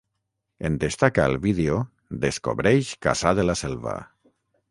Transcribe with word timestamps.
En 0.67 0.77
destaca 0.83 1.25
el 1.31 1.35
vídeo 1.43 1.75
"Descobreix 2.25 2.93
Cassà 3.07 3.35
de 3.41 3.49
la 3.51 3.59
Selva". 3.65 3.97